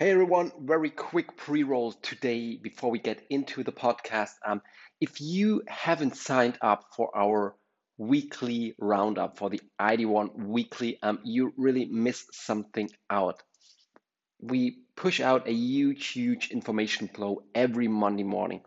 Hey 0.00 0.12
everyone, 0.12 0.52
very 0.60 0.90
quick 0.90 1.36
pre 1.36 1.64
roll 1.64 1.90
today 1.90 2.54
before 2.54 2.88
we 2.88 3.00
get 3.00 3.20
into 3.30 3.64
the 3.64 3.72
podcast. 3.72 4.30
Um, 4.46 4.62
if 5.00 5.20
you 5.20 5.62
haven't 5.66 6.16
signed 6.16 6.56
up 6.62 6.84
for 6.94 7.10
our 7.18 7.56
weekly 7.96 8.76
roundup 8.78 9.38
for 9.38 9.50
the 9.50 9.60
ID1 9.80 10.36
weekly, 10.36 11.00
um, 11.02 11.18
you 11.24 11.52
really 11.56 11.84
missed 11.86 12.32
something 12.32 12.88
out. 13.10 13.42
We 14.40 14.82
push 14.94 15.18
out 15.18 15.48
a 15.48 15.52
huge, 15.52 16.06
huge 16.06 16.52
information 16.52 17.08
flow 17.08 17.42
every 17.52 17.88
Monday 17.88 18.22
morning 18.22 18.60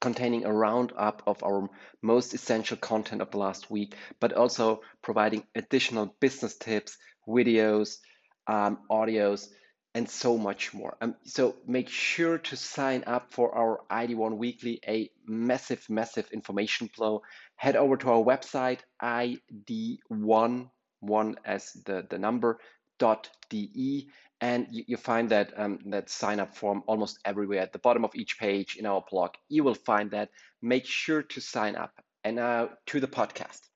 containing 0.00 0.46
a 0.46 0.52
roundup 0.52 1.22
of 1.28 1.44
our 1.44 1.70
most 2.02 2.34
essential 2.34 2.76
content 2.76 3.22
of 3.22 3.30
the 3.30 3.38
last 3.38 3.70
week, 3.70 3.94
but 4.18 4.32
also 4.32 4.80
providing 5.00 5.44
additional 5.54 6.12
business 6.18 6.56
tips, 6.56 6.98
videos, 7.28 7.98
um, 8.48 8.78
audios 8.90 9.46
and 9.94 10.08
so 10.08 10.36
much 10.36 10.72
more. 10.72 10.96
Um, 11.00 11.16
so 11.24 11.56
make 11.66 11.88
sure 11.88 12.38
to 12.38 12.56
sign 12.56 13.04
up 13.06 13.32
for 13.32 13.54
our 13.54 13.80
ID1 13.90 14.36
Weekly, 14.36 14.80
a 14.86 15.10
massive, 15.26 15.84
massive 15.88 16.30
information 16.32 16.88
flow. 16.88 17.22
Head 17.56 17.76
over 17.76 17.96
to 17.96 18.10
our 18.10 18.22
website, 18.22 18.80
ID1, 19.02 20.70
one 21.00 21.36
as 21.44 21.72
the, 21.84 22.06
the 22.08 22.18
number, 22.18 22.58
dot 22.98 23.30
de, 23.48 24.08
and 24.40 24.66
you, 24.70 24.84
you 24.86 24.96
find 24.96 25.30
that, 25.30 25.52
um, 25.58 25.80
that 25.86 26.08
sign 26.08 26.40
up 26.40 26.56
form 26.56 26.82
almost 26.86 27.18
everywhere. 27.24 27.60
At 27.60 27.72
the 27.72 27.78
bottom 27.78 28.04
of 28.04 28.14
each 28.14 28.38
page 28.38 28.76
in 28.76 28.86
our 28.86 29.04
blog, 29.10 29.32
you 29.48 29.64
will 29.64 29.74
find 29.74 30.10
that. 30.12 30.30
Make 30.62 30.86
sure 30.86 31.22
to 31.22 31.40
sign 31.40 31.76
up. 31.76 31.92
And 32.22 32.36
now 32.36 32.70
to 32.86 33.00
the 33.00 33.08
podcast. 33.08 33.69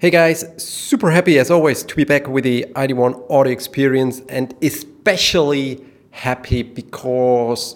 Hey 0.00 0.10
guys, 0.10 0.44
super 0.62 1.10
happy 1.10 1.40
as 1.40 1.50
always 1.50 1.82
to 1.82 1.96
be 1.96 2.04
back 2.04 2.28
with 2.28 2.44
the 2.44 2.66
ID1 2.76 3.28
audio 3.28 3.52
experience 3.52 4.20
and 4.28 4.54
especially 4.62 5.84
happy 6.12 6.62
because 6.62 7.74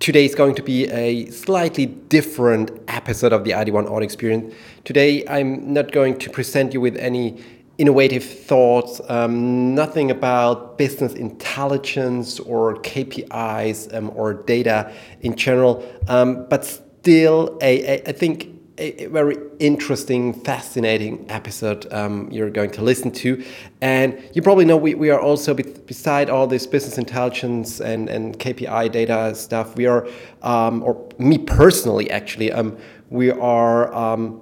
today 0.00 0.24
is 0.24 0.34
going 0.34 0.56
to 0.56 0.64
be 0.64 0.88
a 0.88 1.30
slightly 1.30 1.86
different 1.86 2.72
episode 2.88 3.32
of 3.32 3.44
the 3.44 3.52
ID1 3.52 3.84
audio 3.84 4.00
experience. 4.00 4.52
Today 4.82 5.24
I'm 5.28 5.72
not 5.72 5.92
going 5.92 6.18
to 6.18 6.28
present 6.28 6.74
you 6.74 6.80
with 6.80 6.96
any 6.96 7.40
innovative 7.78 8.24
thoughts, 8.24 9.00
um, 9.08 9.76
nothing 9.76 10.10
about 10.10 10.76
business 10.76 11.14
intelligence 11.14 12.40
or 12.40 12.78
KPIs 12.78 13.94
um, 13.94 14.10
or 14.16 14.34
data 14.34 14.92
in 15.20 15.36
general, 15.36 15.88
um, 16.08 16.48
but 16.48 16.64
still 16.64 17.56
I 17.62 17.98
think 18.16 18.57
a, 18.78 19.06
very 19.06 19.36
interesting, 19.58 20.32
fascinating 20.32 21.26
episode 21.28 21.92
um, 21.92 22.30
you're 22.30 22.50
going 22.50 22.70
to 22.70 22.82
listen 22.82 23.10
to. 23.10 23.44
And 23.80 24.22
you 24.34 24.42
probably 24.42 24.64
know 24.64 24.76
we, 24.76 24.94
we 24.94 25.10
are 25.10 25.20
also, 25.20 25.54
beside 25.54 26.30
all 26.30 26.46
this 26.46 26.66
business 26.66 26.98
intelligence 26.98 27.80
and, 27.80 28.08
and 28.08 28.38
KPI 28.38 28.92
data 28.92 29.34
stuff, 29.34 29.76
we 29.76 29.86
are, 29.86 30.06
um, 30.42 30.82
or 30.82 31.08
me 31.18 31.38
personally 31.38 32.10
actually, 32.10 32.52
um, 32.52 32.76
we 33.10 33.30
are 33.30 33.92
um, 33.94 34.40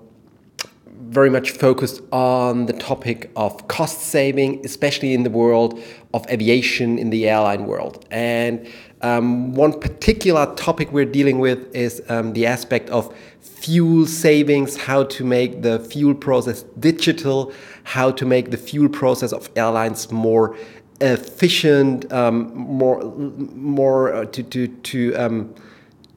very 1.08 1.30
much 1.30 1.52
focused 1.52 2.00
on 2.12 2.66
the 2.66 2.72
topic 2.72 3.30
of 3.36 3.68
cost 3.68 4.00
saving, 4.00 4.64
especially 4.64 5.14
in 5.14 5.22
the 5.22 5.30
world 5.30 5.80
of 6.12 6.26
aviation, 6.28 6.98
in 6.98 7.10
the 7.10 7.28
airline 7.28 7.66
world. 7.66 8.04
And 8.10 8.66
um, 9.02 9.54
one 9.54 9.78
particular 9.78 10.54
topic 10.54 10.90
we're 10.90 11.04
dealing 11.04 11.38
with 11.38 11.74
is 11.74 12.02
um, 12.08 12.32
the 12.32 12.46
aspect 12.46 12.88
of 12.90 13.14
fuel 13.40 14.06
savings, 14.06 14.76
how 14.76 15.04
to 15.04 15.24
make 15.24 15.62
the 15.62 15.78
fuel 15.78 16.14
process 16.14 16.62
digital, 16.78 17.52
how 17.84 18.10
to 18.10 18.24
make 18.24 18.50
the 18.50 18.56
fuel 18.56 18.88
process 18.88 19.32
of 19.32 19.50
airlines 19.56 20.10
more 20.10 20.56
efficient, 21.00 22.10
um, 22.10 22.54
more 22.54 23.02
more 23.04 24.14
uh, 24.14 24.24
to 24.26 24.42
to 24.42 24.68
to 24.68 25.14
um, 25.14 25.54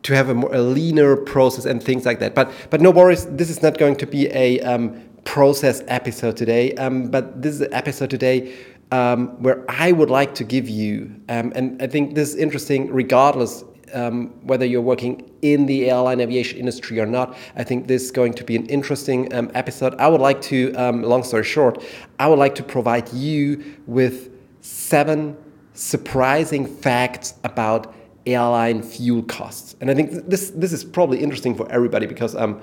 to 0.03 0.15
have 0.15 0.29
a 0.29 0.33
more 0.33 0.53
a 0.53 0.61
leaner 0.61 1.17
process 1.17 1.65
and 1.65 1.83
things 1.83 2.05
like 2.05 2.19
that. 2.19 2.33
But 2.33 2.51
but 2.69 2.79
no 2.79 2.91
worries, 2.91 3.25
this 3.25 3.49
is 3.49 3.61
not 3.61 3.77
going 3.77 3.97
to 3.97 4.07
be 4.07 4.27
a 4.27 4.61
um, 4.61 5.01
process 5.25 5.83
episode 5.87 6.37
today. 6.37 6.73
Um, 6.75 7.09
but 7.09 7.41
this 7.41 7.55
is 7.55 7.61
an 7.61 7.73
episode 7.73 8.09
today 8.09 8.55
um, 8.91 9.41
where 9.41 9.63
I 9.69 9.91
would 9.91 10.09
like 10.09 10.33
to 10.35 10.43
give 10.43 10.67
you, 10.67 11.15
um, 11.29 11.51
and 11.55 11.81
I 11.81 11.87
think 11.87 12.15
this 12.15 12.29
is 12.29 12.35
interesting 12.35 12.91
regardless 12.91 13.63
um, 13.93 14.27
whether 14.43 14.65
you're 14.65 14.81
working 14.81 15.29
in 15.41 15.65
the 15.65 15.89
airline 15.89 16.21
aviation 16.21 16.59
industry 16.59 16.99
or 16.99 17.05
not. 17.05 17.35
I 17.55 17.63
think 17.63 17.87
this 17.87 18.03
is 18.03 18.11
going 18.11 18.33
to 18.33 18.43
be 18.43 18.55
an 18.55 18.65
interesting 18.67 19.33
um, 19.33 19.51
episode. 19.53 19.95
I 19.99 20.07
would 20.07 20.21
like 20.21 20.41
to, 20.43 20.73
um, 20.73 21.03
long 21.03 21.23
story 21.23 21.43
short, 21.43 21.83
I 22.19 22.27
would 22.27 22.39
like 22.39 22.55
to 22.55 22.63
provide 22.63 23.11
you 23.13 23.63
with 23.87 24.31
seven 24.61 25.37
surprising 25.73 26.65
facts 26.65 27.35
about 27.43 27.95
airline 28.25 28.83
fuel 28.83 29.23
costs. 29.23 29.75
And 29.81 29.89
I 29.89 29.95
think 29.95 30.11
this 30.27 30.51
this 30.51 30.73
is 30.73 30.83
probably 30.83 31.19
interesting 31.19 31.55
for 31.55 31.71
everybody 31.71 32.05
because 32.05 32.35
um, 32.35 32.61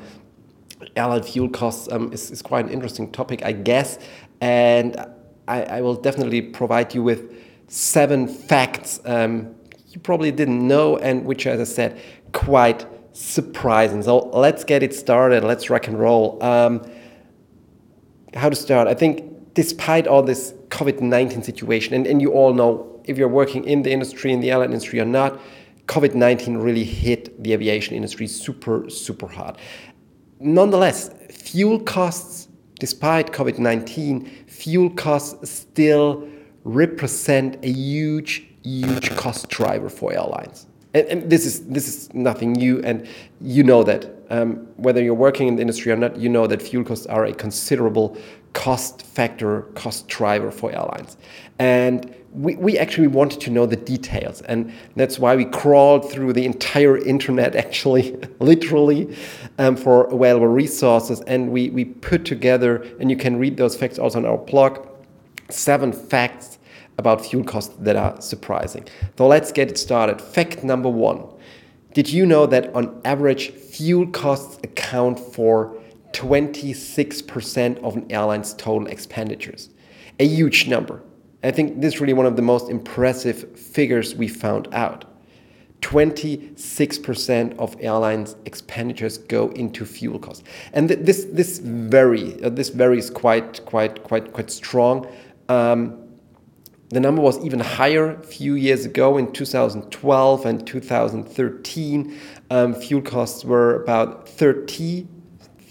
airline 0.96 1.22
fuel 1.22 1.48
costs 1.48 1.90
um, 1.90 2.12
is, 2.12 2.30
is 2.30 2.42
quite 2.42 2.66
an 2.66 2.70
interesting 2.70 3.10
topic, 3.10 3.44
I 3.44 3.52
guess. 3.52 3.98
And 4.40 4.96
I, 5.48 5.62
I 5.62 5.80
will 5.80 5.94
definitely 5.94 6.42
provide 6.42 6.94
you 6.94 7.02
with 7.02 7.32
seven 7.68 8.28
facts 8.28 9.00
um, 9.04 9.56
you 9.96 10.00
probably 10.00 10.30
didn't 10.30 10.68
know, 10.68 10.98
and 10.98 11.24
which, 11.24 11.46
as 11.46 11.58
I 11.58 11.64
said, 11.64 11.98
quite 12.32 12.84
surprising. 13.14 14.02
So 14.02 14.28
let's 14.28 14.62
get 14.62 14.82
it 14.82 14.94
started. 14.94 15.42
Let's 15.42 15.70
rock 15.70 15.88
and 15.88 15.98
roll. 15.98 16.42
Um, 16.42 16.86
how 18.34 18.50
to 18.50 18.54
start? 18.54 18.88
I 18.88 18.92
think, 18.92 19.54
despite 19.54 20.06
all 20.06 20.22
this 20.22 20.52
COVID 20.68 21.00
19 21.00 21.42
situation, 21.42 21.94
and, 21.94 22.06
and 22.06 22.20
you 22.20 22.32
all 22.32 22.52
know 22.52 23.00
if 23.04 23.16
you're 23.16 23.26
working 23.26 23.64
in 23.64 23.84
the 23.84 23.90
industry, 23.90 24.32
in 24.32 24.40
the 24.40 24.50
airline 24.50 24.68
industry 24.68 25.00
or 25.00 25.06
not, 25.06 25.40
COVID 25.86 26.14
19 26.14 26.58
really 26.58 26.84
hit 26.84 27.42
the 27.42 27.54
aviation 27.54 27.96
industry 27.96 28.26
super, 28.26 28.90
super 28.90 29.26
hard. 29.26 29.56
Nonetheless, 30.40 31.08
fuel 31.30 31.80
costs, 31.80 32.45
despite 32.78 33.32
COVID 33.32 33.58
19, 33.58 34.24
fuel 34.46 34.90
costs 34.90 35.50
still 35.50 36.28
represent 36.64 37.64
a 37.64 37.70
huge 37.70 38.46
huge 38.66 39.14
cost 39.16 39.48
driver 39.48 39.88
for 39.88 40.12
airlines. 40.12 40.66
And, 40.94 41.06
and, 41.08 41.30
this 41.30 41.44
is 41.44 41.66
this 41.66 41.86
is 41.88 42.12
nothing 42.14 42.52
new, 42.52 42.80
and 42.82 43.06
you 43.40 43.62
know 43.62 43.82
that 43.84 44.10
um, 44.30 44.66
whether 44.76 45.02
you're 45.02 45.14
working 45.14 45.46
in 45.46 45.56
the 45.56 45.60
industry 45.60 45.92
or 45.92 45.96
not, 45.96 46.16
you 46.16 46.28
know 46.28 46.46
that 46.46 46.62
fuel 46.62 46.84
costs 46.84 47.06
are 47.06 47.26
a 47.26 47.34
considerable 47.34 48.16
cost 48.54 49.02
factor, 49.02 49.62
cost 49.74 50.08
driver 50.08 50.50
for 50.50 50.72
airlines. 50.72 51.18
And 51.58 52.14
we, 52.32 52.56
we 52.56 52.78
actually 52.78 53.08
wanted 53.08 53.40
to 53.42 53.50
know 53.50 53.66
the 53.66 53.76
details, 53.76 54.40
and 54.42 54.72
that's 54.94 55.18
why 55.18 55.36
we 55.36 55.44
crawled 55.44 56.10
through 56.10 56.32
the 56.32 56.46
entire 56.46 56.96
internet, 56.96 57.54
actually, 57.64 58.16
literally, 58.40 59.14
um, 59.58 59.76
for 59.76 60.04
available 60.06 60.46
resources. 60.48 61.20
And 61.22 61.50
we, 61.50 61.70
we 61.70 61.84
put 61.84 62.24
together, 62.24 62.86
and 63.00 63.10
you 63.10 63.16
can 63.16 63.38
read 63.38 63.56
those 63.56 63.76
facts 63.76 63.98
also 63.98 64.18
on 64.18 64.26
our 64.26 64.38
blog, 64.38 64.86
seven 65.50 65.92
facts 65.92 66.58
about 66.98 67.24
fuel 67.24 67.44
costs 67.44 67.74
that 67.80 67.96
are 67.96 68.20
surprising. 68.20 68.86
So 69.18 69.26
let's 69.26 69.52
get 69.52 69.70
it 69.70 69.78
started. 69.78 70.20
Fact 70.20 70.64
number 70.64 70.88
one 70.88 71.24
Did 71.94 72.10
you 72.10 72.26
know 72.26 72.46
that 72.46 72.74
on 72.74 73.00
average, 73.04 73.50
fuel 73.50 74.06
costs 74.08 74.58
account 74.64 75.18
for 75.18 75.76
26% 76.12 77.78
of 77.82 77.96
an 77.96 78.10
airline's 78.10 78.54
total 78.54 78.86
expenditures? 78.88 79.70
A 80.18 80.26
huge 80.26 80.66
number. 80.66 81.02
I 81.44 81.50
think 81.50 81.80
this 81.80 81.94
is 81.94 82.00
really 82.00 82.14
one 82.14 82.26
of 82.26 82.36
the 82.36 82.42
most 82.42 82.70
impressive 82.70 83.58
figures 83.58 84.14
we 84.14 84.26
found 84.26 84.68
out. 84.72 85.04
26% 85.86 87.56
of 87.58 87.76
airlines 87.78 88.34
expenditures 88.44 89.18
go 89.18 89.50
into 89.50 89.86
fuel 89.86 90.18
costs 90.18 90.42
and 90.72 90.88
th 90.88 90.98
this 91.08 91.26
this 91.38 91.60
vary 91.94 92.26
uh, 92.42 92.48
this 92.48 92.70
varies 92.70 93.08
quite 93.08 93.64
quite 93.66 94.02
quite 94.02 94.32
quite 94.32 94.50
strong 94.50 95.06
um, 95.48 95.78
the 96.88 96.98
number 96.98 97.22
was 97.22 97.38
even 97.44 97.60
higher 97.60 98.06
a 98.14 98.22
few 98.22 98.54
years 98.54 98.84
ago 98.84 99.16
in 99.16 99.32
2012 99.32 100.46
and 100.46 100.64
2013. 100.64 102.18
Um, 102.50 102.74
fuel 102.74 103.02
costs 103.02 103.44
were 103.44 103.82
about 103.82 104.28
30, 104.28 105.08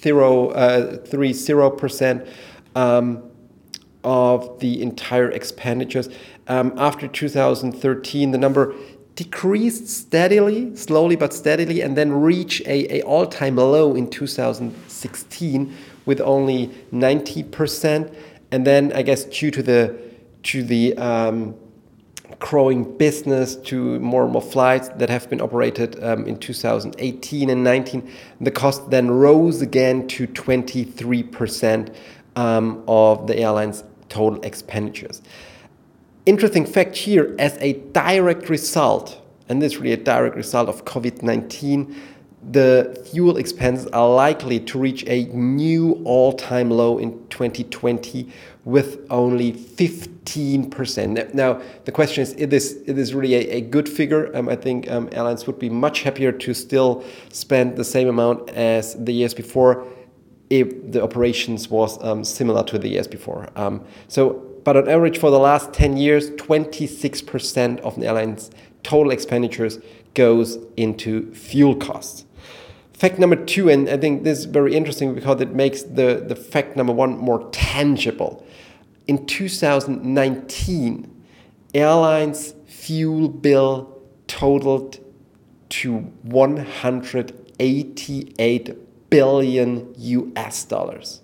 zero, 0.02 0.50
uh, 0.50 0.98
30% 0.98 2.28
um, 2.76 3.24
of 4.04 4.60
the 4.60 4.82
entire 4.82 5.32
expenditures. 5.32 6.10
Um, 6.48 6.74
after 6.78 7.08
2013, 7.08 8.32
the 8.32 8.38
number 8.38 8.76
decreased 9.16 9.88
steadily, 9.88 10.76
slowly 10.76 11.16
but 11.16 11.34
steadily, 11.34 11.82
and 11.82 11.98
then 11.98 12.12
reached 12.12 12.62
a, 12.68 12.98
a 12.98 13.02
all-time 13.04 13.56
low 13.56 13.96
in 13.96 14.10
2016 14.10 15.74
with 16.06 16.22
only 16.22 16.68
90%. 16.94 18.14
And 18.52 18.68
then 18.68 18.92
I 18.94 19.02
guess 19.02 19.24
due 19.26 19.52
to 19.52 19.64
the 19.64 20.06
to 20.44 20.64
the 20.64 20.96
um, 20.98 21.56
growing 22.40 22.98
business 22.98 23.56
to 23.56 24.00
more 24.00 24.24
and 24.24 24.32
more 24.32 24.42
flights 24.42 24.90
that 24.90 25.10
have 25.10 25.30
been 25.30 25.42
operated 25.42 26.02
um, 26.04 26.28
in 26.28 26.38
2018 26.38 27.50
and 27.50 27.64
19. 27.64 28.12
The 28.42 28.52
cost 28.52 28.90
then 28.92 29.10
rose 29.10 29.62
again 29.62 30.08
to 30.10 30.28
23% 30.28 31.96
um, 32.36 32.84
of 32.88 33.28
the 33.28 33.38
airline's 33.40 33.84
total 34.10 34.40
expenditures. 34.44 35.22
Interesting 36.26 36.66
fact 36.66 36.96
here 36.96 37.36
as 37.38 37.58
a 37.62 37.74
direct 37.94 38.50
result, 38.50 39.22
and 39.48 39.62
this 39.62 39.74
is 39.74 39.78
really 39.80 39.94
a 39.94 39.98
direct 39.98 40.36
result 40.36 40.70
of 40.70 40.86
COVID 40.86 41.22
19 41.22 41.96
the 42.52 43.04
fuel 43.12 43.38
expenses 43.38 43.88
are 43.88 44.08
likely 44.08 44.60
to 44.60 44.78
reach 44.78 45.04
a 45.08 45.26
new 45.26 46.00
all 46.06 46.34
time 46.34 46.70
low 46.70 46.98
in 46.98 47.12
2020 47.30 48.30
with 48.66 49.06
only 49.10 49.52
15%. 49.52 51.34
Now, 51.34 51.62
the 51.86 51.92
question 51.92 52.22
is, 52.22 52.34
is 52.34 52.50
this, 52.50 52.72
is 52.88 53.16
really 53.16 53.34
a, 53.36 53.58
a 53.58 53.62
good 53.62 53.90
figure? 53.90 54.36
Um, 54.36 54.48
I 54.50 54.56
think 54.56 54.90
um, 54.92 55.10
airlines 55.12 55.48
would 55.48 55.60
be 55.60 55.70
much 55.70 56.04
happier 56.04 56.32
to 56.32 56.54
still 56.54 57.04
spend 57.30 57.78
the 57.78 57.84
same 57.84 58.08
amount 58.08 58.50
as 58.50 58.96
the 59.04 59.14
years 59.14 59.34
before 59.34 59.86
if 60.50 60.92
the 60.92 61.02
operations 61.02 61.70
was 61.70 62.02
um, 62.04 62.24
similar 62.24 62.64
to 62.66 62.78
the 62.78 62.88
years 62.88 63.08
before. 63.08 63.50
Um, 63.56 63.84
so, 64.08 64.55
but 64.66 64.76
on 64.76 64.90
average, 64.90 65.20
for 65.20 65.32
the 65.32 65.40
last 65.40 65.72
10 65.74 65.96
years, 65.96 66.32
26% 66.32 67.80
of 67.82 67.96
the 67.96 68.08
airline's 68.08 68.52
total 68.84 69.12
expenditures 69.12 69.80
goes 70.16 70.58
into 70.76 71.32
fuel 71.34 71.76
costs. 71.76 72.26
Fact 72.92 73.20
number 73.20 73.36
two, 73.36 73.70
and 73.70 73.88
I 73.88 73.98
think 73.98 74.24
this 74.24 74.40
is 74.40 74.46
very 74.46 74.74
interesting 74.74 75.14
because 75.14 75.40
it 75.40 75.54
makes 75.54 75.84
the, 75.84 76.26
the 76.28 76.36
fact 76.36 76.76
number 76.76 76.94
one 76.94 77.16
more 77.18 77.48
tangible. 77.52 78.44
In 79.06 79.28
2019, 79.28 81.24
airlines' 81.76 82.56
fuel 82.66 83.30
bill 83.30 84.02
totaled 84.26 85.00
to 85.70 85.98
188 86.24 89.10
billion 89.12 89.94
US 89.96 90.66
dollars. 90.66 91.22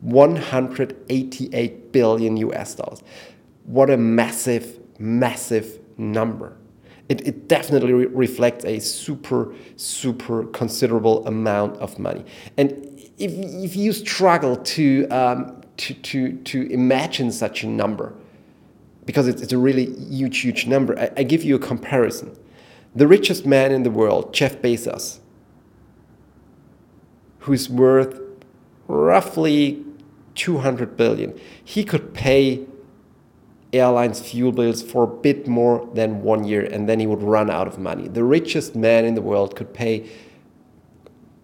188 0.00 1.92
billion 1.92 2.36
US 2.36 2.74
dollars. 2.74 3.02
What 3.64 3.90
a 3.90 3.96
massive, 3.96 4.78
massive 4.98 5.78
number 5.96 6.56
it, 7.08 7.26
it 7.26 7.48
definitely 7.48 7.92
re 7.92 8.06
reflects 8.06 8.64
a 8.64 8.78
super, 8.78 9.54
super 9.76 10.44
considerable 10.46 11.26
amount 11.26 11.76
of 11.78 11.98
money. 11.98 12.24
And 12.56 12.72
if, 13.18 13.32
if 13.32 13.76
you 13.76 13.92
struggle 13.92 14.56
to, 14.56 15.08
um, 15.08 15.62
to, 15.78 15.94
to, 15.94 16.36
to 16.36 16.70
imagine 16.70 17.32
such 17.32 17.64
a 17.64 17.66
number, 17.66 18.12
because 19.06 19.26
it's, 19.26 19.40
it's 19.40 19.52
a 19.52 19.58
really 19.58 19.94
huge, 19.96 20.38
huge 20.40 20.66
number, 20.66 20.98
I, 20.98 21.10
I 21.18 21.22
give 21.22 21.42
you 21.42 21.56
a 21.56 21.58
comparison. 21.58 22.36
The 22.94 23.06
richest 23.06 23.46
man 23.46 23.72
in 23.72 23.84
the 23.84 23.90
world, 23.90 24.34
Jeff 24.34 24.60
Bezos, 24.60 25.20
who's 27.40 27.70
worth 27.70 28.20
roughly 28.86 29.84
200 30.38 30.96
billion, 30.96 31.38
he 31.62 31.84
could 31.84 32.14
pay 32.14 32.64
airlines 33.72 34.20
fuel 34.20 34.52
bills 34.52 34.82
for 34.82 35.04
a 35.04 35.06
bit 35.06 35.46
more 35.46 35.86
than 35.92 36.22
one 36.22 36.44
year 36.44 36.64
and 36.64 36.88
then 36.88 36.98
he 36.98 37.06
would 37.06 37.22
run 37.22 37.50
out 37.50 37.66
of 37.66 37.78
money. 37.78 38.08
The 38.08 38.24
richest 38.24 38.74
man 38.74 39.04
in 39.04 39.14
the 39.14 39.20
world 39.20 39.54
could 39.56 39.74
pay 39.74 40.08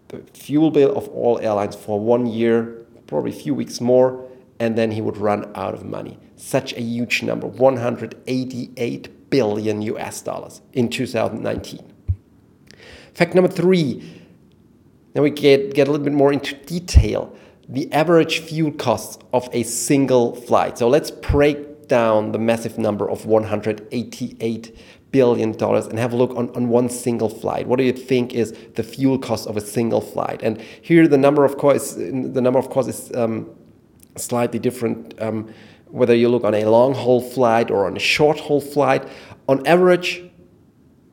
the 0.08 0.22
fuel 0.32 0.70
bill 0.70 0.96
of 0.96 1.08
all 1.08 1.38
airlines 1.40 1.76
for 1.76 2.00
one 2.00 2.26
year, 2.26 2.86
probably 3.06 3.30
a 3.30 3.34
few 3.34 3.54
weeks 3.54 3.80
more, 3.80 4.26
and 4.58 4.78
then 4.78 4.90
he 4.92 5.02
would 5.02 5.18
run 5.18 5.50
out 5.54 5.74
of 5.74 5.84
money. 5.84 6.18
Such 6.36 6.72
a 6.74 6.80
huge 6.80 7.22
number 7.22 7.46
188 7.46 9.30
billion 9.30 9.82
US 9.82 10.22
dollars 10.22 10.62
in 10.72 10.88
2019. 10.88 11.92
Fact 13.14 13.34
number 13.34 13.50
three. 13.50 14.22
Now 15.14 15.22
we 15.22 15.30
get, 15.30 15.74
get 15.74 15.86
a 15.86 15.90
little 15.90 16.04
bit 16.04 16.12
more 16.12 16.32
into 16.32 16.54
detail. 16.54 17.36
The 17.68 17.90
average 17.92 18.40
fuel 18.40 18.72
costs 18.72 19.22
of 19.32 19.48
a 19.52 19.62
single 19.62 20.34
flight. 20.34 20.78
So 20.78 20.88
let's 20.88 21.10
break 21.10 21.88
down 21.88 22.32
the 22.32 22.38
massive 22.38 22.78
number 22.78 23.08
of 23.08 23.26
188 23.26 24.76
billion 25.10 25.52
dollars 25.52 25.86
and 25.86 25.98
have 25.98 26.12
a 26.12 26.16
look 26.16 26.34
on, 26.34 26.50
on 26.56 26.68
one 26.68 26.88
single 26.88 27.28
flight. 27.28 27.68
What 27.68 27.78
do 27.78 27.84
you 27.84 27.92
think 27.92 28.34
is 28.34 28.52
the 28.74 28.82
fuel 28.82 29.18
cost 29.18 29.46
of 29.46 29.56
a 29.56 29.60
single 29.60 30.00
flight? 30.00 30.42
And 30.42 30.60
here 30.82 31.06
the 31.06 31.18
number 31.18 31.44
of 31.44 31.56
course 31.56 31.92
the 31.92 32.40
number 32.40 32.58
of 32.58 32.68
course 32.68 32.88
is 32.88 33.14
um, 33.14 33.48
slightly 34.16 34.58
different 34.58 35.14
um, 35.22 35.52
whether 35.94 36.14
you 36.14 36.28
look 36.28 36.42
on 36.42 36.54
a 36.54 36.64
long 36.64 36.92
haul 36.92 37.20
flight 37.20 37.70
or 37.70 37.86
on 37.86 37.96
a 37.96 38.00
short 38.00 38.40
haul 38.40 38.60
flight. 38.60 39.06
On 39.48 39.64
average, 39.64 40.24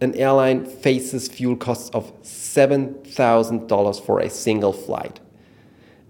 an 0.01 0.15
airline 0.15 0.65
faces 0.65 1.27
fuel 1.27 1.55
costs 1.55 1.91
of 1.91 2.11
$7,000 2.23 4.01
for 4.03 4.19
a 4.19 4.29
single 4.29 4.73
flight. 4.73 5.19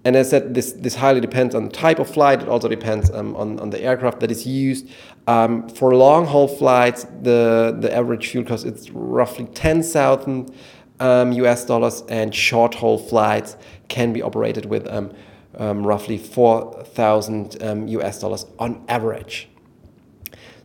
And 0.04 0.16
as 0.16 0.28
I 0.28 0.30
said, 0.32 0.54
this, 0.56 0.74
this 0.74 0.96
highly 0.96 1.22
depends 1.22 1.54
on 1.54 1.66
the 1.66 1.72
type 1.72 2.00
of 2.00 2.10
flight. 2.10 2.42
It 2.42 2.50
also 2.50 2.68
depends 2.68 3.12
um, 3.12 3.36
on, 3.36 3.60
on 3.60 3.70
the 3.70 3.82
aircraft 3.82 4.20
that 4.22 4.32
is 4.32 4.48
used. 4.48 4.90
Um, 5.28 5.70
for 5.70 5.96
long 5.96 6.26
haul 6.26 6.48
flights, 6.48 7.06
the, 7.22 7.78
the 7.80 7.96
average 7.96 8.28
fuel 8.30 8.44
cost 8.44 8.66
is 8.66 8.90
roughly 8.92 9.46
10,000 9.46 10.54
um, 11.00 11.32
US 11.34 11.66
dollars, 11.66 12.04
and 12.10 12.34
short 12.34 12.76
haul 12.76 12.98
flights 12.98 13.58
can 13.90 14.12
be 14.12 14.22
operated 14.22 14.66
with 14.66 14.88
um, 14.88 15.12
um, 15.58 15.86
roughly 15.86 16.18
4,000 16.18 17.62
US 17.90 18.16
um, 18.18 18.22
dollars 18.22 18.46
on 18.58 18.84
average. 18.88 19.50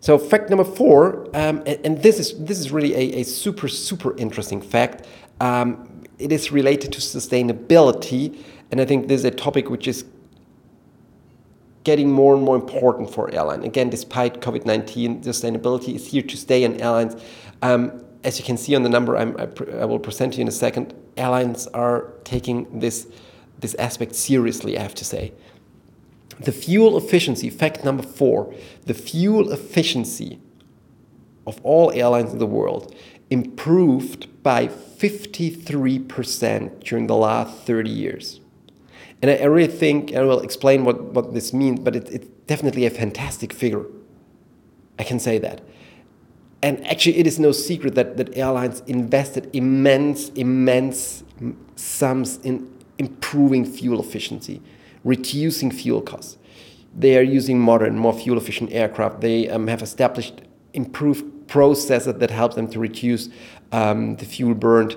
So 0.00 0.19
fact 0.19 0.49
number 0.50 0.65
four, 0.65 1.29
and, 1.35 1.67
and, 1.67 2.03
this 2.03 2.21
is 2.21 2.39
this 2.39 2.61
is 2.61 2.71
really 2.71 2.94
a, 2.94 3.21
a 3.21 3.25
super 3.25 3.67
super 3.67 4.17
interesting 4.17 4.61
fact. 4.61 5.05
it 6.19 6.32
is 6.32 6.53
related 6.53 6.93
to 6.93 7.00
sustainability 7.00 8.39
and 8.71 8.81
I 8.81 8.85
think 8.85 9.09
this 9.09 9.21
is 9.21 9.25
a 9.25 9.31
topic 9.31 9.71
which 9.71 9.87
is 9.87 10.05
getting 11.85 12.11
more 12.11 12.35
and 12.35 12.43
more 12.43 12.57
important 12.57 13.11
for 13.11 13.33
airline. 13.33 13.63
Again, 13.63 13.91
despite 13.91 14.41
COVID-19, 14.41 15.25
sustainability 15.25 15.95
is 15.95 16.09
here 16.09 16.23
to 16.23 16.37
stay 16.37 16.65
in 16.65 16.81
airlines. 16.81 17.15
Um, 17.63 18.03
as 18.25 18.41
you 18.41 18.45
can 18.45 18.57
see 18.57 18.75
on 18.75 18.83
the 18.83 18.89
number 18.89 19.17
I'm, 19.17 19.37
I, 19.39 19.47
I 19.83 19.85
will 19.85 20.01
present 20.01 20.33
to 20.33 20.39
you 20.39 20.43
in 20.43 20.49
a 20.49 20.53
second, 20.53 20.95
airlines 21.17 21.69
are 21.69 22.13
taking 22.25 22.81
this, 22.81 23.07
this 23.61 23.77
aspect 23.77 24.17
seriously, 24.17 24.77
I 24.77 24.83
have 24.83 24.97
to 24.97 25.05
say. 25.05 25.33
The 26.41 26.51
fuel 26.51 26.99
efficiency, 26.99 27.51
fact 27.51 27.85
number 27.85 28.03
four, 28.03 28.53
the 28.85 28.95
fuel 28.95 29.53
efficiency 29.53 30.41
of 31.47 31.61
all 31.63 31.93
airlines 31.93 32.33
in 32.33 32.41
the 32.41 32.47
world 32.47 32.93
improved 33.31 34.43
by 34.43 34.67
53% 34.67 36.85
during 36.85 37.07
the 37.07 37.15
last 37.15 37.57
30 37.59 37.91
years. 37.91 38.41
And 39.22 39.31
I, 39.31 39.34
I 39.37 39.44
really 39.44 39.72
think, 39.72 40.15
I 40.15 40.22
will 40.22 40.41
explain 40.41 40.84
what, 40.84 41.00
what 41.12 41.34
this 41.34 41.53
means, 41.53 41.81
but 41.81 41.96
it, 41.96 42.08
it's 42.10 42.29
definitely 42.46 42.86
a 42.86 42.91
fantastic 42.91 43.53
figure. 43.53 43.84
I 44.98 45.05
can 45.05 45.19
say 45.19 45.38
that. 45.38 45.62
And 46.62 46.84
actually, 46.86 47.19
it 47.19 47.26
is 47.26 47.38
no 47.38 47.53
secret 47.53 47.94
that, 47.94 48.17
that 48.17 48.36
airlines 48.36 48.81
invested 48.86 49.50
immense, 49.53 50.31
immense 50.31 51.22
sums 51.76 52.38
in 52.38 52.72
improving 52.98 53.65
fuel 53.65 54.00
efficiency, 54.00 54.62
reducing 55.05 55.70
fuel 55.70 56.00
costs. 56.00 56.38
They 56.98 57.19
are 57.19 57.22
using 57.22 57.60
modern, 57.60 57.98
more 57.98 58.15
fuel 58.15 58.38
efficient 58.38 58.72
aircraft. 58.72 59.20
They 59.20 59.48
um, 59.50 59.67
have 59.67 59.82
established 59.82 60.41
improved 60.72 61.46
processes 61.46 62.15
that 62.15 62.31
help 62.31 62.55
them 62.55 62.69
to 62.69 62.79
reduce 62.79 63.29
um, 63.70 64.17
the 64.17 64.24
fuel 64.24 64.55
burned 64.55 64.96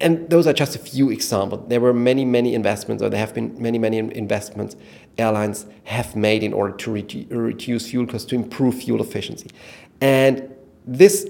and 0.00 0.30
those 0.30 0.46
are 0.46 0.52
just 0.52 0.76
a 0.76 0.78
few 0.78 1.10
examples. 1.10 1.68
There 1.68 1.80
were 1.80 1.92
many, 1.92 2.24
many 2.24 2.54
investments, 2.54 3.02
or 3.02 3.08
there 3.08 3.18
have 3.18 3.34
been 3.34 3.60
many, 3.60 3.78
many 3.78 3.98
investments 3.98 4.76
airlines 5.18 5.66
have 5.84 6.14
made 6.14 6.44
in 6.44 6.52
order 6.52 6.76
to 6.76 6.90
redu 6.90 7.26
reduce 7.30 7.90
fuel 7.90 8.06
costs, 8.06 8.28
to 8.28 8.36
improve 8.36 8.76
fuel 8.76 9.00
efficiency. 9.00 9.50
And 10.00 10.54
this 10.86 11.28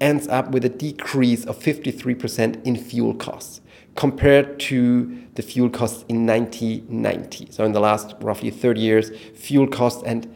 ends 0.00 0.28
up 0.28 0.50
with 0.50 0.64
a 0.64 0.68
decrease 0.68 1.44
of 1.44 1.58
53% 1.58 2.64
in 2.64 2.76
fuel 2.76 3.14
costs 3.14 3.60
compared 3.94 4.58
to 4.60 5.22
the 5.34 5.42
fuel 5.42 5.70
costs 5.70 6.04
in 6.08 6.26
1990. 6.26 7.48
So 7.50 7.64
in 7.64 7.72
the 7.72 7.80
last 7.80 8.14
roughly 8.20 8.50
30 8.50 8.80
years, 8.80 9.10
fuel 9.34 9.66
costs 9.66 10.02
and 10.04 10.34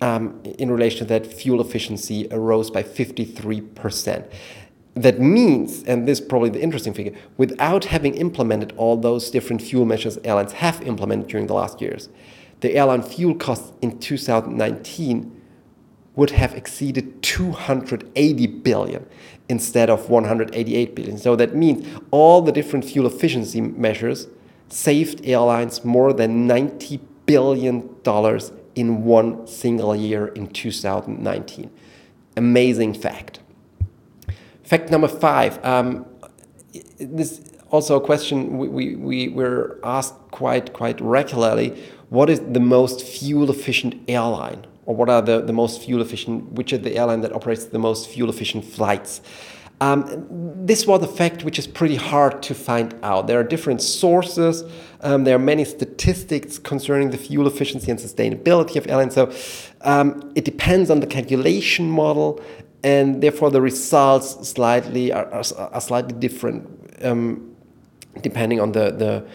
um, 0.00 0.40
in 0.58 0.70
relation 0.70 0.98
to 0.98 1.04
that, 1.06 1.26
fuel 1.26 1.60
efficiency 1.60 2.28
arose 2.30 2.70
by 2.70 2.82
53% 2.82 4.30
that 4.96 5.20
means, 5.20 5.82
and 5.84 6.08
this 6.08 6.20
is 6.20 6.26
probably 6.26 6.48
the 6.48 6.62
interesting 6.62 6.94
figure, 6.94 7.12
without 7.36 7.84
having 7.84 8.14
implemented 8.14 8.72
all 8.78 8.96
those 8.96 9.30
different 9.30 9.60
fuel 9.60 9.84
measures 9.84 10.18
airlines 10.24 10.52
have 10.52 10.80
implemented 10.82 11.28
during 11.28 11.46
the 11.46 11.54
last 11.54 11.82
years, 11.82 12.08
the 12.60 12.74
airline 12.74 13.02
fuel 13.02 13.34
costs 13.34 13.72
in 13.82 13.98
2019 13.98 15.32
would 16.14 16.30
have 16.30 16.54
exceeded 16.54 17.22
280 17.22 18.46
billion 18.46 19.06
instead 19.50 19.90
of 19.90 20.08
188 20.08 20.94
billion. 20.94 21.18
So 21.18 21.36
that 21.36 21.54
means 21.54 21.86
all 22.10 22.40
the 22.40 22.50
different 22.50 22.86
fuel 22.86 23.06
efficiency 23.06 23.60
measures 23.60 24.28
saved 24.70 25.20
airlines 25.26 25.84
more 25.84 26.14
than 26.14 26.46
90 26.46 27.00
billion 27.26 27.94
dollars 28.02 28.50
in 28.74 29.04
one 29.04 29.46
single 29.46 29.94
year 29.94 30.28
in 30.28 30.48
2019. 30.48 31.70
Amazing 32.36 32.94
fact. 32.94 33.40
Fact 34.66 34.90
number 34.90 35.08
five. 35.08 35.64
Um, 35.64 36.06
this 36.98 37.40
also 37.70 37.96
a 37.96 38.00
question 38.00 38.58
we, 38.58 38.68
we, 38.68 38.96
we 38.96 39.28
were 39.28 39.78
asked 39.84 40.14
quite 40.32 40.72
quite 40.72 41.00
regularly. 41.00 41.68
What 42.08 42.28
is 42.28 42.40
the 42.40 42.60
most 42.60 43.02
fuel 43.02 43.48
efficient 43.50 43.94
airline? 44.08 44.66
Or 44.84 44.94
what 44.94 45.08
are 45.08 45.22
the, 45.22 45.40
the 45.40 45.52
most 45.52 45.82
fuel 45.82 46.00
efficient, 46.00 46.52
which 46.52 46.72
are 46.72 46.78
the 46.78 46.96
airline 46.96 47.20
that 47.22 47.32
operates 47.32 47.66
the 47.66 47.78
most 47.78 48.08
fuel 48.08 48.28
efficient 48.28 48.64
flights? 48.64 49.20
Um, 49.80 50.26
this 50.64 50.86
was 50.86 51.02
a 51.02 51.08
fact 51.08 51.44
which 51.44 51.58
is 51.58 51.66
pretty 51.66 51.96
hard 51.96 52.42
to 52.44 52.54
find 52.54 52.94
out. 53.02 53.26
There 53.26 53.38
are 53.38 53.44
different 53.44 53.82
sources. 53.82 54.64
Um, 55.02 55.24
there 55.24 55.36
are 55.36 55.40
many 55.40 55.64
statistics 55.64 56.58
concerning 56.58 57.10
the 57.10 57.18
fuel 57.18 57.46
efficiency 57.46 57.90
and 57.90 58.00
sustainability 58.00 58.76
of 58.76 58.86
airlines. 58.88 59.14
So 59.14 59.32
um, 59.82 60.32
it 60.34 60.44
depends 60.44 60.90
on 60.90 61.00
the 61.00 61.06
calculation 61.06 61.90
model, 61.90 62.40
and 62.86 63.20
therefore 63.22 63.50
the 63.50 63.60
results 63.60 64.48
slightly 64.48 65.12
are, 65.12 65.26
are, 65.32 65.44
are 65.74 65.80
slightly 65.80 66.14
different 66.26 66.60
um, 67.04 67.54
depending 68.22 68.60
on 68.60 68.72
the, 68.72 68.92
the 68.92 69.26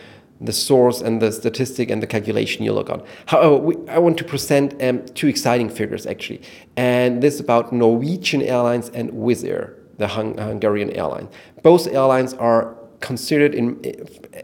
the 0.44 0.54
source 0.54 1.02
and 1.02 1.22
the 1.22 1.32
statistic 1.32 1.92
and 1.92 2.02
the 2.02 2.08
calculation 2.08 2.66
you 2.66 2.74
look 2.74 2.90
on. 2.90 3.04
However, 3.28 3.58
we, 3.58 3.76
I 3.88 4.00
want 4.00 4.18
to 4.18 4.24
present 4.24 4.82
um, 4.82 5.06
two 5.14 5.28
exciting 5.28 5.70
figures 5.70 6.08
actually, 6.08 6.42
and 6.76 7.22
this 7.22 7.36
is 7.36 7.40
about 7.40 7.72
Norwegian 7.72 8.42
Airlines 8.42 8.90
and 8.90 9.12
Wizz 9.12 9.48
Air 9.48 9.76
the 10.02 10.08
Hung 10.08 10.38
Hungarian 10.38 10.90
airline. 10.92 11.30
Both 11.62 11.88
airlines 11.88 12.34
are 12.34 12.76
considered 13.02 13.54
in, 13.54 13.80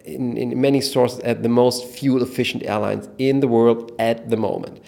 in, 0.05 0.37
in, 0.37 0.61
many 0.61 0.81
sources 0.81 1.19
as 1.21 1.41
the 1.41 1.49
most 1.49 1.85
fuel 1.85 2.21
efficient 2.21 2.63
airlines 2.63 3.09
in 3.17 3.39
the 3.39 3.47
world 3.47 3.91
at 3.97 4.29
the 4.29 4.37
moment. 4.37 4.79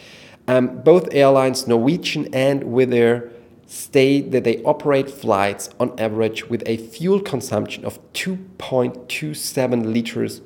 Um, 0.48 0.82
both 0.84 1.14
airlines, 1.14 1.68
Norwegian 1.68 2.34
and 2.34 2.64
Wizz 2.64 2.94
Air, 2.94 3.32
state 3.70 4.32
that 4.32 4.44
they 4.44 4.62
operate 4.64 5.08
flights 5.12 5.70
on 5.80 5.94
average 6.00 6.50
with 6.50 6.64
a 6.66 6.78
fuel 6.78 7.22
consumption 7.22 7.86
of 7.86 8.00
2.27 8.14 9.94
liters 9.94 10.42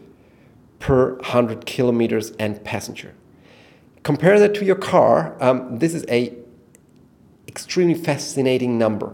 per 0.79 1.13
100 1.15 1.65
kilometers 1.65 2.31
and 2.31 2.61
passenger. 2.65 3.13
Compare 4.03 4.37
that 4.39 4.53
to 4.55 4.65
your 4.65 4.75
car. 4.75 5.37
Um, 5.39 5.79
this 5.79 5.93
is 5.93 6.03
a 6.09 6.35
extremely 7.47 7.93
fascinating 7.93 8.77
number. 8.77 9.13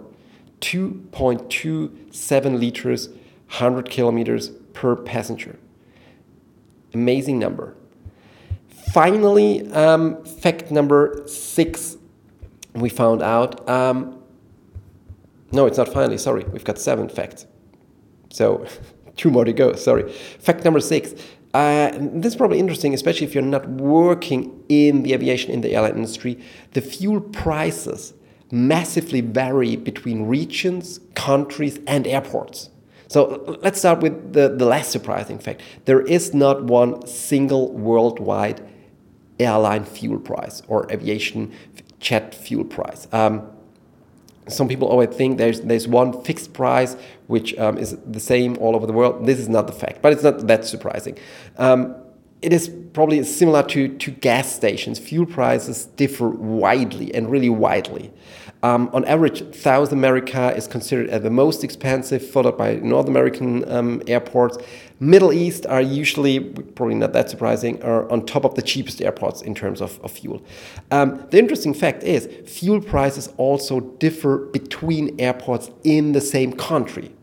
2.27 0.62 2.60
liters, 2.60 3.10
100 3.10 3.92
kilometers 3.92 4.50
per 4.74 4.96
passenger. 4.96 5.60
Amazing 6.96 7.38
number. 7.38 7.75
Finally, 8.92 9.72
um, 9.72 10.25
fact 10.25 10.72
number 10.72 11.22
six, 11.28 11.99
we 12.74 12.90
found 12.90 13.22
out. 13.22 13.68
Um, 13.70 14.22
no, 15.52 15.66
it's 15.66 15.78
not 15.78 15.90
finally, 15.90 16.18
sorry, 16.18 16.44
we've 16.46 16.64
got 16.64 16.78
seven 16.78 17.10
facts. 17.10 17.46
So, 18.30 18.66
two 19.16 19.32
more 19.32 19.46
to 19.46 19.54
go, 19.54 19.74
sorry. 19.74 20.12
Fact 20.12 20.64
number 20.64 20.80
six. 20.80 21.14
Uh, 21.54 21.90
this 22.00 22.34
is 22.34 22.36
probably 22.36 22.60
interesting, 22.60 22.94
especially 22.94 23.26
if 23.26 23.34
you're 23.34 23.44
not 23.44 23.68
working 23.68 24.64
in 24.70 25.02
the 25.02 25.14
aviation 25.14 25.52
in 25.52 25.62
the 25.62 25.74
airline 25.74 25.96
industry. 25.96 26.40
The 26.74 26.82
fuel 26.82 27.22
prices 27.22 28.14
massively 28.52 29.22
vary 29.22 29.76
between 29.76 30.28
regions, 30.28 31.00
countries, 31.16 31.80
and 31.88 32.06
airports. 32.06 32.70
So 33.08 33.58
let's 33.64 33.80
start 33.80 34.02
with 34.02 34.34
the, 34.34 34.50
the 34.50 34.66
less 34.66 34.88
surprising 34.88 35.40
fact. 35.40 35.62
There 35.86 36.02
is 36.02 36.36
not 36.36 36.66
one 36.66 37.06
single 37.08 37.72
worldwide 37.72 38.62
airline 39.40 39.86
fuel 39.86 40.20
price 40.20 40.62
or 40.68 40.92
aviation 40.92 41.52
jet 42.00 42.34
fuel 42.36 42.63
price. 42.63 43.08
Um, 43.12 43.48
some 44.48 44.68
people 44.68 44.88
always 44.88 45.10
think 45.10 45.38
there's 45.38 45.62
there's 45.62 45.88
one 45.88 46.24
fixed 46.24 46.53
price 46.53 46.96
which 47.27 47.58
um, 47.60 47.77
is 47.77 47.98
the 48.06 48.20
same 48.20 48.58
all 48.58 48.75
over 48.75 48.88
the 48.88 48.94
world. 48.94 49.25
This 49.25 49.39
is 49.39 49.48
not 49.48 49.68
the 49.68 49.74
fact, 49.74 50.01
but 50.01 50.12
it's 50.12 50.24
not 50.24 50.48
that 50.48 50.65
surprising. 50.65 51.18
Um, 51.58 51.96
it 52.41 52.53
is 52.53 52.70
probably 52.94 53.24
similar 53.24 53.63
to, 53.63 53.89
to 53.98 54.12
gas 54.12 54.51
stations. 54.51 54.98
Fuel 54.98 55.25
prices 55.25 55.86
differ 55.86 56.29
widely 56.29 57.13
and 57.13 57.29
really 57.29 57.50
widely. 57.50 58.12
Um, 58.62 58.89
on 58.92 59.06
average, 59.06 59.56
South 59.56 59.94
America 59.94 60.54
is 60.54 60.68
considered 60.68 61.10
as 61.10 61.24
the 61.24 61.30
most 61.30 61.63
expensive, 61.63 62.28
followed 62.28 62.58
by 62.58 62.75
North 62.75 63.08
American 63.08 63.70
um, 63.72 64.01
airports. 64.06 64.58
Middle 65.00 65.32
East 65.32 65.66
are 65.66 65.82
usually, 65.82 66.42
probably 66.42 66.96
not 66.96 67.13
that 67.13 67.30
surprising, 67.30 67.82
are 67.84 68.12
on 68.12 68.25
top 68.25 68.44
of 68.44 68.56
the 68.56 68.62
cheapest 68.62 69.01
airports 69.01 69.42
in 69.42 69.56
terms 69.56 69.82
of, 69.82 69.98
of 70.04 70.12
fuel. 70.12 70.44
Um, 70.92 71.25
the 71.32 71.39
interesting 71.39 71.74
fact 71.74 72.04
is, 72.04 72.28
fuel 72.50 72.82
prices 72.82 73.30
also 73.38 73.80
differ 73.80 74.39
between 74.39 75.18
airports 75.22 75.72
in 75.86 76.12
the 76.12 76.22
same 76.22 76.51
country. 76.51 77.13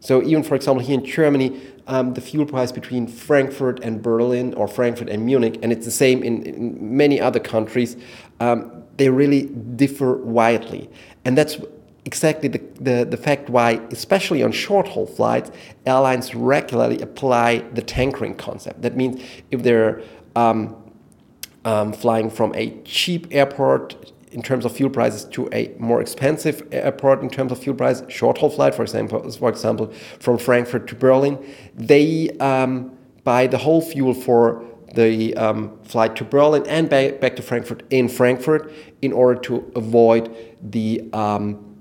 So 0.00 0.22
even, 0.22 0.42
for 0.42 0.56
example, 0.56 0.84
here 0.84 0.98
in 0.98 1.04
Germany, 1.06 1.60
um, 1.86 2.14
the 2.14 2.20
fuel 2.20 2.44
price 2.44 2.72
between 2.72 3.06
Frankfurt 3.06 3.80
and 3.84 4.02
Berlin 4.02 4.52
or 4.54 4.66
Frankfurt 4.66 5.08
and 5.08 5.24
Munich, 5.24 5.60
and 5.62 5.72
it's 5.72 5.84
the 5.84 5.92
same 5.92 6.22
in, 6.24 6.42
in 6.42 6.96
many 6.96 7.20
other 7.20 7.40
countries, 7.40 7.96
um, 8.40 8.83
they 8.96 9.08
really 9.08 9.46
differ 9.76 10.16
widely. 10.16 10.88
And 11.24 11.36
that's 11.36 11.58
exactly 12.04 12.48
the, 12.48 12.60
the, 12.80 13.04
the 13.04 13.16
fact 13.16 13.48
why, 13.48 13.80
especially 13.90 14.42
on 14.42 14.52
short 14.52 14.88
haul 14.88 15.06
flights, 15.06 15.50
airlines 15.86 16.34
regularly 16.34 17.00
apply 17.00 17.58
the 17.72 17.82
tankering 17.82 18.34
concept. 18.34 18.82
That 18.82 18.96
means 18.96 19.22
if 19.50 19.62
they're 19.62 20.02
um, 20.36 20.76
um, 21.64 21.92
flying 21.92 22.30
from 22.30 22.54
a 22.54 22.70
cheap 22.82 23.26
airport 23.30 24.12
in 24.32 24.42
terms 24.42 24.64
of 24.64 24.72
fuel 24.72 24.90
prices 24.90 25.24
to 25.26 25.48
a 25.52 25.72
more 25.78 26.00
expensive 26.00 26.66
airport 26.72 27.22
in 27.22 27.30
terms 27.30 27.52
of 27.52 27.58
fuel 27.58 27.76
price, 27.76 28.02
short 28.08 28.36
haul 28.38 28.50
flight, 28.50 28.74
for 28.74 28.82
example, 28.82 29.30
for 29.30 29.48
example, 29.48 29.92
from 30.18 30.38
Frankfurt 30.38 30.88
to 30.88 30.94
Berlin, 30.94 31.38
they 31.74 32.30
um, 32.40 32.96
buy 33.22 33.46
the 33.46 33.58
whole 33.58 33.80
fuel 33.80 34.12
for 34.12 34.64
the 34.94 35.34
um, 35.36 35.78
flight 35.82 36.16
to 36.16 36.24
Berlin 36.24 36.64
and 36.66 36.88
back, 36.88 37.20
back 37.20 37.36
to 37.36 37.42
Frankfurt 37.42 37.82
in 37.90 38.08
Frankfurt 38.08 38.72
in 39.02 39.12
order 39.12 39.40
to 39.42 39.72
avoid 39.74 40.34
the 40.62 41.08
um, 41.12 41.80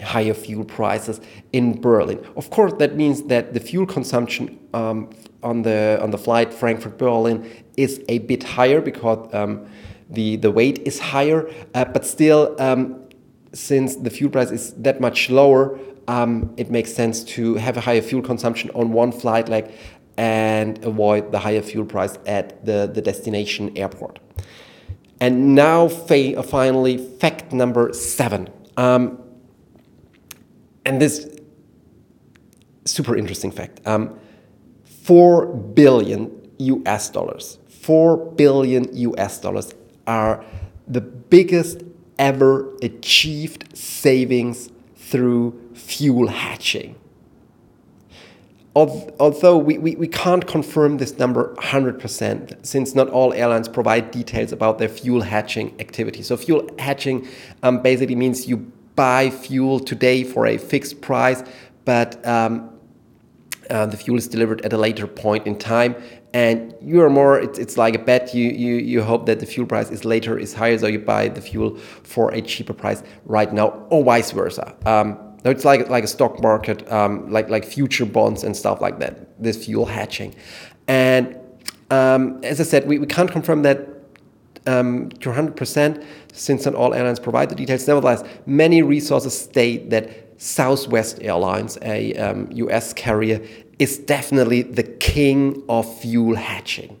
higher 0.00 0.34
fuel 0.34 0.64
prices 0.64 1.20
in 1.52 1.80
Berlin. 1.80 2.24
Of 2.36 2.50
course, 2.50 2.72
that 2.78 2.96
means 2.96 3.24
that 3.24 3.54
the 3.54 3.60
fuel 3.60 3.86
consumption 3.86 4.58
um, 4.74 5.10
on 5.42 5.62
the 5.62 5.98
on 6.02 6.10
the 6.10 6.18
flight 6.18 6.52
Frankfurt 6.52 6.98
Berlin 6.98 7.48
is 7.76 8.02
a 8.08 8.18
bit 8.18 8.42
higher 8.42 8.80
because 8.80 9.32
um, 9.34 9.66
the, 10.10 10.36
the 10.36 10.50
weight 10.50 10.80
is 10.86 10.98
higher, 10.98 11.50
uh, 11.74 11.84
but 11.84 12.06
still, 12.06 12.56
um, 12.58 13.04
since 13.52 13.96
the 13.96 14.10
fuel 14.10 14.30
price 14.30 14.50
is 14.50 14.72
that 14.74 15.00
much 15.00 15.30
lower, 15.30 15.78
um, 16.06 16.54
it 16.56 16.70
makes 16.70 16.92
sense 16.92 17.22
to 17.22 17.54
have 17.56 17.76
a 17.76 17.80
higher 17.80 18.00
fuel 18.00 18.22
consumption 18.22 18.70
on 18.70 18.92
one 18.92 19.12
flight 19.12 19.48
leg 19.48 19.70
and 20.18 20.84
avoid 20.84 21.30
the 21.30 21.38
higher 21.38 21.62
fuel 21.62 21.86
price 21.86 22.18
at 22.26 22.66
the, 22.66 22.90
the 22.92 23.00
destination 23.00 23.72
airport. 23.78 24.18
And 25.20 25.54
now, 25.54 25.88
fa 25.88 26.42
finally, 26.42 26.98
fact 26.98 27.52
number 27.52 27.92
seven. 27.92 28.50
Um, 28.76 29.22
and 30.84 31.00
this 31.00 31.28
super 32.84 33.16
interesting 33.16 33.50
fact 33.50 33.80
um, 33.86 34.18
4 34.84 35.46
billion 35.46 36.30
US 36.58 37.10
dollars. 37.10 37.58
4 37.68 38.32
billion 38.32 38.96
US 38.96 39.38
dollars 39.38 39.74
are 40.06 40.44
the 40.86 41.00
biggest 41.00 41.82
ever 42.18 42.74
achieved 42.82 43.76
savings 43.76 44.70
through 44.96 45.58
fuel 45.74 46.28
hedging. 46.28 46.96
Although 48.76 49.58
we, 49.58 49.78
we, 49.78 49.96
we 49.96 50.06
can't 50.06 50.46
confirm 50.46 50.98
this 50.98 51.18
number 51.18 51.52
100%, 51.56 52.64
since 52.64 52.94
not 52.94 53.08
all 53.08 53.32
airlines 53.32 53.68
provide 53.68 54.12
details 54.12 54.52
about 54.52 54.78
their 54.78 54.88
fuel 54.88 55.22
hedging 55.22 55.74
activity. 55.80 56.22
So, 56.22 56.36
fuel 56.36 56.68
hedging 56.78 57.26
um, 57.64 57.82
basically 57.82 58.14
means 58.14 58.46
you 58.46 58.58
buy 58.94 59.30
fuel 59.30 59.80
today 59.80 60.22
for 60.22 60.46
a 60.46 60.58
fixed 60.58 61.00
price, 61.00 61.42
but 61.84 62.24
um, 62.26 62.70
uh, 63.70 63.86
the 63.86 63.96
fuel 63.96 64.18
is 64.18 64.28
delivered 64.28 64.60
at 64.62 64.72
a 64.72 64.78
later 64.78 65.06
point 65.06 65.46
in 65.46 65.56
time. 65.58 65.96
And 66.34 66.74
you're 66.82 67.08
more 67.08 67.38
it's, 67.38 67.58
it's 67.58 67.76
like 67.76 67.94
a 67.94 67.98
bet. 67.98 68.34
You, 68.34 68.50
you 68.50 68.74
you 68.74 69.02
hope 69.02 69.26
that 69.26 69.40
the 69.40 69.46
fuel 69.46 69.66
price 69.66 69.90
is 69.90 70.04
later 70.04 70.38
is 70.38 70.52
higher 70.52 70.76
so 70.76 70.86
you 70.86 70.98
buy 70.98 71.28
the 71.28 71.40
fuel 71.40 71.76
for 72.02 72.32
a 72.34 72.42
cheaper 72.42 72.74
price 72.74 73.02
right 73.24 73.52
now 73.52 73.68
or 73.88 74.04
vice 74.04 74.30
versa. 74.32 74.76
Um, 74.84 75.27
so 75.42 75.50
it's 75.50 75.64
like 75.64 75.88
like 75.88 76.04
a 76.04 76.08
stock 76.08 76.40
market 76.42 76.90
um, 76.90 77.30
like 77.30 77.48
like 77.48 77.64
future 77.64 78.06
bonds 78.06 78.44
and 78.44 78.56
stuff 78.56 78.80
like 78.80 78.98
that 78.98 79.40
this 79.42 79.64
fuel 79.64 79.86
hedging 79.86 80.34
and 80.86 81.36
um, 81.90 82.40
as 82.42 82.60
i 82.60 82.64
said 82.64 82.86
we, 82.86 82.98
we 82.98 83.06
can't 83.06 83.30
confirm 83.30 83.62
that 83.62 83.88
um, 84.66 85.08
to 85.20 85.30
100% 85.30 86.04
since 86.32 86.66
not 86.66 86.74
all 86.74 86.92
airlines 86.92 87.18
provide 87.18 87.48
the 87.48 87.54
details 87.54 87.86
nevertheless 87.86 88.22
many 88.46 88.82
resources 88.82 89.38
state 89.38 89.88
that 89.90 90.28
Southwest 90.38 91.18
Airlines, 91.20 91.78
a 91.82 92.14
um, 92.14 92.48
US 92.52 92.92
carrier, 92.92 93.44
is 93.78 93.98
definitely 93.98 94.62
the 94.62 94.84
king 94.84 95.62
of 95.68 96.00
fuel 96.00 96.36
hedging. 96.36 96.98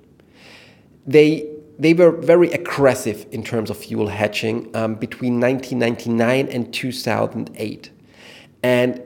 They 1.06 1.48
they 1.78 1.94
were 1.94 2.10
very 2.10 2.50
aggressive 2.50 3.26
in 3.30 3.44
terms 3.44 3.70
of 3.70 3.76
fuel 3.76 4.08
hedging 4.08 4.68
um, 4.74 4.96
between 4.96 5.38
1999 5.40 6.48
and 6.48 6.74
2008. 6.74 7.90
And 8.62 9.02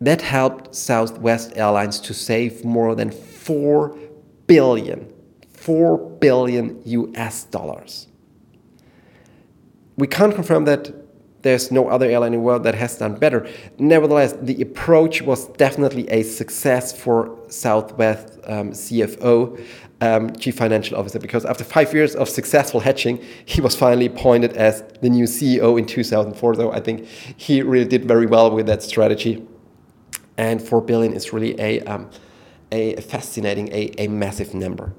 that 0.00 0.20
helped 0.20 0.74
Southwest 0.74 1.52
Airlines 1.56 2.00
to 2.00 2.14
save 2.14 2.64
more 2.64 2.94
than 2.94 3.10
4 3.10 3.96
billion, 4.46 5.12
4 5.54 5.98
billion 5.98 6.80
US 6.84 7.44
dollars. 7.44 8.08
We 9.96 10.06
can't 10.06 10.34
confirm 10.34 10.64
that 10.64 10.90
there's 11.42 11.70
no 11.70 11.88
other 11.88 12.06
airline 12.06 12.32
in 12.32 12.40
the 12.40 12.44
world 12.44 12.62
that 12.64 12.74
has 12.76 12.96
done 12.98 13.14
better. 13.14 13.48
Nevertheless, 13.78 14.34
the 14.40 14.60
approach 14.62 15.22
was 15.22 15.48
definitely 15.48 16.08
a 16.08 16.22
success 16.22 16.92
for 16.92 17.36
Southwest 17.48 18.38
um, 18.46 18.70
CFO 18.70 19.60
um, 20.02 20.34
chief 20.34 20.56
financial 20.56 20.98
officer 20.98 21.20
because 21.20 21.44
after 21.44 21.62
five 21.62 21.94
years 21.94 22.16
of 22.16 22.28
successful 22.28 22.80
hedging, 22.80 23.22
he 23.44 23.60
was 23.60 23.76
finally 23.76 24.06
appointed 24.06 24.56
as 24.56 24.82
the 25.00 25.08
new 25.08 25.24
CEO 25.24 25.78
in 25.78 25.86
2004. 25.86 26.56
So 26.56 26.72
I 26.72 26.80
think 26.80 27.06
he 27.06 27.62
really 27.62 27.86
did 27.86 28.04
very 28.04 28.26
well 28.26 28.50
with 28.50 28.66
that 28.66 28.82
strategy. 28.82 29.46
And 30.36 30.60
4 30.60 30.80
billion 30.80 31.12
is 31.12 31.32
really 31.32 31.58
a, 31.60 31.80
um, 31.82 32.10
a 32.72 33.00
fascinating, 33.00 33.68
a, 33.68 33.92
a 33.98 34.08
massive 34.08 34.54
number. 34.54 34.92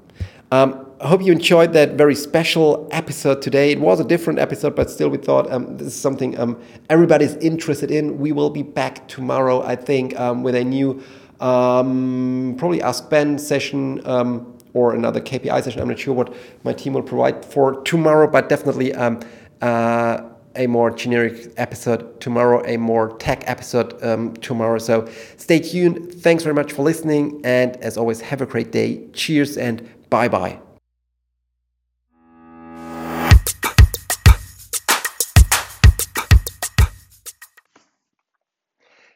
Um, 0.50 0.86
I 1.00 1.08
hope 1.08 1.20
you 1.20 1.32
enjoyed 1.32 1.74
that 1.74 1.94
very 1.96 2.14
special 2.14 2.88
episode 2.90 3.42
today. 3.42 3.72
It 3.72 3.80
was 3.80 4.00
a 4.00 4.04
different 4.04 4.38
episode, 4.38 4.74
but 4.74 4.88
still, 4.88 5.10
we 5.10 5.18
thought 5.18 5.52
um, 5.52 5.76
this 5.76 5.88
is 5.88 6.00
something 6.00 6.38
um, 6.38 6.58
everybody's 6.88 7.34
interested 7.36 7.90
in. 7.90 8.18
We 8.18 8.32
will 8.32 8.50
be 8.50 8.62
back 8.62 9.06
tomorrow, 9.08 9.62
I 9.62 9.76
think, 9.76 10.18
um, 10.18 10.42
with 10.42 10.54
a 10.54 10.64
new, 10.64 11.02
um, 11.40 12.54
probably 12.56 12.80
Ask 12.80 13.10
Ben 13.10 13.38
session 13.38 14.00
um, 14.06 14.53
or 14.74 14.94
another 14.94 15.20
KPI 15.20 15.62
session. 15.62 15.80
I'm 15.80 15.88
not 15.88 15.98
sure 15.98 16.12
what 16.14 16.34
my 16.64 16.72
team 16.72 16.92
will 16.92 17.02
provide 17.02 17.44
for 17.44 17.82
tomorrow, 17.82 18.30
but 18.30 18.48
definitely 18.48 18.92
um, 18.94 19.20
uh, 19.62 20.20
a 20.56 20.66
more 20.66 20.90
generic 20.90 21.52
episode 21.56 22.20
tomorrow, 22.20 22.62
a 22.66 22.76
more 22.76 23.16
tech 23.18 23.42
episode 23.46 24.00
um, 24.04 24.34
tomorrow. 24.36 24.78
So 24.78 25.08
stay 25.36 25.60
tuned. 25.60 26.12
Thanks 26.14 26.42
very 26.42 26.54
much 26.54 26.72
for 26.72 26.82
listening. 26.82 27.40
And 27.44 27.76
as 27.78 27.96
always, 27.96 28.20
have 28.20 28.40
a 28.40 28.46
great 28.46 28.72
day. 28.72 29.06
Cheers 29.12 29.56
and 29.56 29.88
bye 30.10 30.28
bye. 30.28 30.60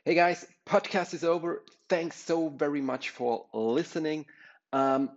Hey 0.04 0.14
guys, 0.14 0.46
podcast 0.66 1.12
is 1.12 1.22
over. 1.22 1.64
Thanks 1.90 2.16
so 2.16 2.48
very 2.48 2.80
much 2.80 3.10
for 3.10 3.44
listening. 3.52 4.24
Um, 4.72 5.10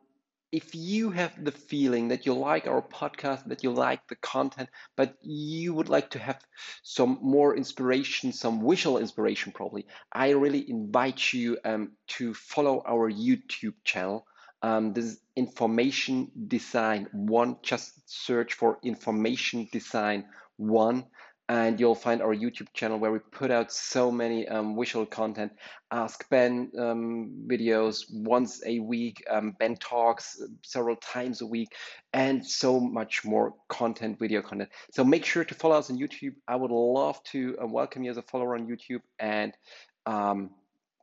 if 0.52 0.76
you 0.76 1.12
have 1.12 1.32
the 1.44 1.52
feeling 1.52 2.10
that 2.10 2.26
you 2.26 2.34
like 2.34 2.68
our 2.68 2.82
podcast, 2.82 3.46
that 3.46 3.64
you 3.64 3.72
like 3.72 4.06
the 4.08 4.16
content, 4.18 4.70
but 4.98 5.16
you 5.22 5.74
would 5.74 5.88
like 5.88 6.10
to 6.12 6.20
have 6.20 6.40
some 6.84 7.20
more 7.22 7.56
inspiration, 7.56 8.34
some 8.34 8.68
visual 8.68 8.98
inspiration, 8.98 9.54
probably, 9.54 9.86
I 10.12 10.32
really 10.32 10.70
invite 10.70 11.32
you 11.32 11.58
um, 11.64 11.94
to 12.18 12.34
follow 12.34 12.84
our 12.86 13.10
YouTube 13.10 13.76
channel. 13.86 14.28
Um, 14.62 14.94
this 14.94 15.06
is 15.06 15.20
Information 15.36 16.32
Design 16.48 17.08
One. 17.14 17.58
Just 17.64 18.10
search 18.10 18.54
for 18.54 18.78
Information 18.84 19.70
Design 19.72 20.26
One 20.58 21.06
and 21.50 21.80
you'll 21.80 21.96
find 21.96 22.22
our 22.22 22.34
YouTube 22.34 22.68
channel 22.74 22.98
where 22.98 23.12
we 23.12 23.20
put 23.20 23.52
out 23.52 23.72
so 23.72 24.12
many 24.12 24.48
um, 24.48 24.78
visual 24.78 25.06
content. 25.06 25.52
Ask 25.92 26.30
Ben 26.30 26.72
um, 26.78 27.46
videos 27.48 28.06
once 28.12 28.62
a 28.66 28.80
week, 28.80 29.24
um, 29.30 29.56
Ben 29.60 29.76
talks 29.76 30.42
several 30.64 30.96
times 30.96 31.42
a 31.42 31.46
week, 31.46 31.70
and 32.14 32.46
so 32.46 32.80
much 32.80 33.26
more 33.26 33.54
content, 33.68 34.18
video 34.18 34.42
content. 34.42 34.70
So 34.92 35.04
make 35.04 35.26
sure 35.26 35.44
to 35.44 35.54
follow 35.54 35.76
us 35.76 35.90
on 35.90 35.98
YouTube. 35.98 36.36
I 36.48 36.56
would 36.56 36.72
love 36.72 37.22
to 37.26 37.58
uh, 37.62 37.68
welcome 37.68 38.04
you 38.04 38.12
as 38.12 38.18
a 38.18 38.24
follower 38.24 38.56
on 38.56 38.68
YouTube, 38.68 39.02
and 39.20 39.54
um, 40.06 40.52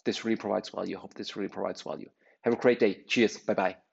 this 0.05 0.25
really 0.25 0.37
provides 0.37 0.71
value. 0.71 0.97
Hope 0.97 1.15
this 1.15 1.37
really 1.37 1.51
provides 1.51 1.83
value. 1.83 2.09
Have 2.43 2.55
a 2.55 2.57
great 2.57 2.81
day. 2.81 3.03
Cheers. 3.07 3.37
Bye 3.39 3.55
bye. 3.55 3.88